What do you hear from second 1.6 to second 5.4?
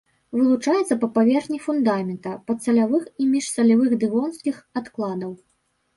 фундамента, падсалявых і міжсалявых дэвонскіх адкладаў.